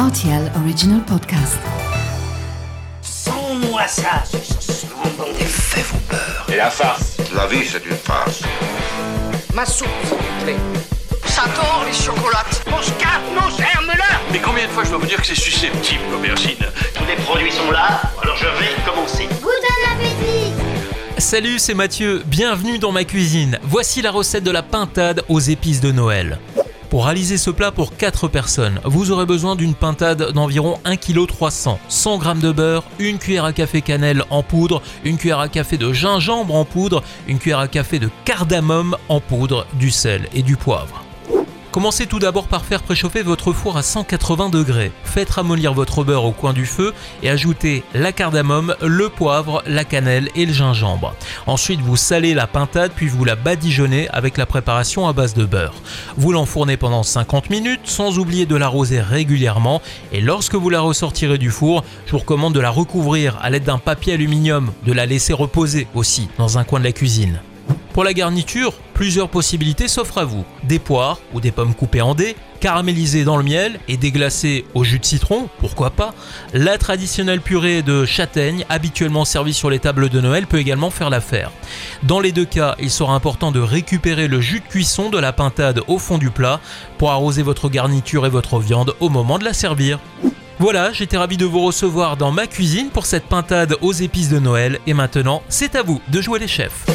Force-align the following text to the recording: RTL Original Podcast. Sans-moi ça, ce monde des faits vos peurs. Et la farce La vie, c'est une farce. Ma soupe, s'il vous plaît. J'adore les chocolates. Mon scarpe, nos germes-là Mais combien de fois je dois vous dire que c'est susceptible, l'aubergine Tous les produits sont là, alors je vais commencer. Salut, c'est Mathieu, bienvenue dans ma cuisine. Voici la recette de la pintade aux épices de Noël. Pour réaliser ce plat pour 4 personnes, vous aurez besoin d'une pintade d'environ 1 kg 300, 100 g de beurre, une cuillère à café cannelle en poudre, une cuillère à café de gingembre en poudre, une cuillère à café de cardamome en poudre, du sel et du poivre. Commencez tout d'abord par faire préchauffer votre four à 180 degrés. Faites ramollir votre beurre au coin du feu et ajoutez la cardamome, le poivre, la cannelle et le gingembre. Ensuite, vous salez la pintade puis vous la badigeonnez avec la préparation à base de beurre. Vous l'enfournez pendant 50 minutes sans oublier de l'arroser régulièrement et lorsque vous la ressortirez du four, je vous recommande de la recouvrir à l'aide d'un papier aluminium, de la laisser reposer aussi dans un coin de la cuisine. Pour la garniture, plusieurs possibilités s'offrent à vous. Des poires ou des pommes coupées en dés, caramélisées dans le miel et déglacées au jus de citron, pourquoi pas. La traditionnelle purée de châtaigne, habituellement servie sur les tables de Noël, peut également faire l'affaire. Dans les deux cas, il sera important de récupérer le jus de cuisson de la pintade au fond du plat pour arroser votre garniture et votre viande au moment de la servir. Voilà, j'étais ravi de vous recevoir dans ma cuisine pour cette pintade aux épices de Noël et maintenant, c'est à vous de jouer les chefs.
RTL 0.00 0.50
Original 0.56 1.02
Podcast. 1.04 1.58
Sans-moi 3.02 3.86
ça, 3.86 4.24
ce 4.24 4.86
monde 4.86 5.36
des 5.38 5.44
faits 5.44 5.84
vos 5.88 5.98
peurs. 6.08 6.46
Et 6.48 6.56
la 6.56 6.70
farce 6.70 7.18
La 7.36 7.46
vie, 7.46 7.66
c'est 7.66 7.84
une 7.84 7.96
farce. 7.96 8.40
Ma 9.52 9.66
soupe, 9.66 9.88
s'il 10.04 10.16
vous 10.16 10.44
plaît. 10.44 10.56
J'adore 11.26 11.84
les 11.86 11.92
chocolates. 11.92 12.64
Mon 12.70 12.80
scarpe, 12.80 13.24
nos 13.34 13.50
germes-là 13.54 14.20
Mais 14.32 14.38
combien 14.38 14.64
de 14.64 14.70
fois 14.70 14.84
je 14.84 14.88
dois 14.88 15.00
vous 15.00 15.06
dire 15.06 15.20
que 15.20 15.26
c'est 15.26 15.34
susceptible, 15.34 16.00
l'aubergine 16.10 16.56
Tous 16.94 17.04
les 17.04 17.16
produits 17.16 17.52
sont 17.52 17.70
là, 17.70 18.00
alors 18.22 18.38
je 18.38 18.46
vais 18.46 18.90
commencer. 18.90 19.28
Salut, 21.18 21.58
c'est 21.58 21.74
Mathieu, 21.74 22.22
bienvenue 22.24 22.78
dans 22.78 22.92
ma 22.92 23.04
cuisine. 23.04 23.58
Voici 23.64 24.00
la 24.00 24.10
recette 24.10 24.44
de 24.44 24.50
la 24.50 24.62
pintade 24.62 25.24
aux 25.28 25.40
épices 25.40 25.82
de 25.82 25.92
Noël. 25.92 26.38
Pour 26.90 27.04
réaliser 27.04 27.38
ce 27.38 27.50
plat 27.50 27.70
pour 27.70 27.96
4 27.96 28.26
personnes, 28.26 28.80
vous 28.82 29.12
aurez 29.12 29.24
besoin 29.24 29.54
d'une 29.54 29.74
pintade 29.74 30.32
d'environ 30.32 30.80
1 30.84 30.96
kg 30.96 31.24
300, 31.24 31.78
100 31.88 32.20
g 32.20 32.40
de 32.42 32.50
beurre, 32.50 32.82
une 32.98 33.18
cuillère 33.18 33.44
à 33.44 33.52
café 33.52 33.80
cannelle 33.80 34.24
en 34.28 34.42
poudre, 34.42 34.82
une 35.04 35.16
cuillère 35.16 35.38
à 35.38 35.48
café 35.48 35.78
de 35.78 35.92
gingembre 35.92 36.56
en 36.56 36.64
poudre, 36.64 37.04
une 37.28 37.38
cuillère 37.38 37.60
à 37.60 37.68
café 37.68 38.00
de 38.00 38.10
cardamome 38.24 38.96
en 39.08 39.20
poudre, 39.20 39.68
du 39.74 39.92
sel 39.92 40.28
et 40.34 40.42
du 40.42 40.56
poivre. 40.56 41.04
Commencez 41.72 42.08
tout 42.08 42.18
d'abord 42.18 42.48
par 42.48 42.64
faire 42.64 42.82
préchauffer 42.82 43.22
votre 43.22 43.52
four 43.52 43.76
à 43.76 43.84
180 43.84 44.48
degrés. 44.48 44.90
Faites 45.04 45.30
ramollir 45.30 45.72
votre 45.72 46.02
beurre 46.02 46.24
au 46.24 46.32
coin 46.32 46.52
du 46.52 46.66
feu 46.66 46.92
et 47.22 47.30
ajoutez 47.30 47.84
la 47.94 48.10
cardamome, 48.10 48.74
le 48.82 49.08
poivre, 49.08 49.62
la 49.66 49.84
cannelle 49.84 50.30
et 50.34 50.46
le 50.46 50.52
gingembre. 50.52 51.14
Ensuite, 51.46 51.80
vous 51.80 51.96
salez 51.96 52.34
la 52.34 52.48
pintade 52.48 52.90
puis 52.96 53.06
vous 53.06 53.24
la 53.24 53.36
badigeonnez 53.36 54.08
avec 54.08 54.36
la 54.36 54.46
préparation 54.46 55.06
à 55.06 55.12
base 55.12 55.34
de 55.34 55.44
beurre. 55.44 55.74
Vous 56.16 56.32
l'enfournez 56.32 56.76
pendant 56.76 57.04
50 57.04 57.50
minutes 57.50 57.82
sans 57.84 58.18
oublier 58.18 58.46
de 58.46 58.56
l'arroser 58.56 59.00
régulièrement 59.00 59.80
et 60.10 60.20
lorsque 60.20 60.56
vous 60.56 60.70
la 60.70 60.80
ressortirez 60.80 61.38
du 61.38 61.50
four, 61.50 61.84
je 62.06 62.12
vous 62.12 62.18
recommande 62.18 62.52
de 62.52 62.60
la 62.60 62.70
recouvrir 62.70 63.38
à 63.40 63.48
l'aide 63.48 63.62
d'un 63.62 63.78
papier 63.78 64.14
aluminium, 64.14 64.72
de 64.84 64.92
la 64.92 65.06
laisser 65.06 65.34
reposer 65.34 65.86
aussi 65.94 66.28
dans 66.36 66.58
un 66.58 66.64
coin 66.64 66.80
de 66.80 66.84
la 66.84 66.92
cuisine. 66.92 67.40
Pour 68.00 68.06
la 68.06 68.14
garniture, 68.14 68.72
plusieurs 68.94 69.28
possibilités 69.28 69.86
s'offrent 69.86 70.16
à 70.16 70.24
vous. 70.24 70.46
Des 70.62 70.78
poires 70.78 71.18
ou 71.34 71.40
des 71.42 71.50
pommes 71.50 71.74
coupées 71.74 72.00
en 72.00 72.14
dés, 72.14 72.34
caramélisées 72.58 73.24
dans 73.24 73.36
le 73.36 73.42
miel 73.42 73.78
et 73.88 73.98
déglacées 73.98 74.64
au 74.72 74.84
jus 74.84 75.00
de 75.00 75.04
citron, 75.04 75.50
pourquoi 75.58 75.90
pas. 75.90 76.14
La 76.54 76.78
traditionnelle 76.78 77.42
purée 77.42 77.82
de 77.82 78.06
châtaigne, 78.06 78.64
habituellement 78.70 79.26
servie 79.26 79.52
sur 79.52 79.68
les 79.68 79.80
tables 79.80 80.08
de 80.08 80.18
Noël, 80.18 80.46
peut 80.46 80.56
également 80.56 80.88
faire 80.88 81.10
l'affaire. 81.10 81.50
Dans 82.02 82.20
les 82.20 82.32
deux 82.32 82.46
cas, 82.46 82.74
il 82.80 82.90
sera 82.90 83.12
important 83.12 83.52
de 83.52 83.60
récupérer 83.60 84.28
le 84.28 84.40
jus 84.40 84.60
de 84.60 84.66
cuisson 84.66 85.10
de 85.10 85.18
la 85.18 85.34
pintade 85.34 85.82
au 85.86 85.98
fond 85.98 86.16
du 86.16 86.30
plat 86.30 86.58
pour 86.96 87.10
arroser 87.10 87.42
votre 87.42 87.68
garniture 87.68 88.24
et 88.24 88.30
votre 88.30 88.60
viande 88.60 88.94
au 89.00 89.10
moment 89.10 89.38
de 89.38 89.44
la 89.44 89.52
servir. 89.52 89.98
Voilà, 90.58 90.90
j'étais 90.94 91.18
ravi 91.18 91.36
de 91.36 91.44
vous 91.44 91.60
recevoir 91.60 92.16
dans 92.16 92.32
ma 92.32 92.46
cuisine 92.46 92.88
pour 92.88 93.04
cette 93.04 93.26
pintade 93.26 93.76
aux 93.82 93.92
épices 93.92 94.30
de 94.30 94.38
Noël 94.38 94.78
et 94.86 94.94
maintenant, 94.94 95.42
c'est 95.50 95.74
à 95.74 95.82
vous 95.82 96.00
de 96.08 96.22
jouer 96.22 96.38
les 96.38 96.48
chefs. 96.48 96.86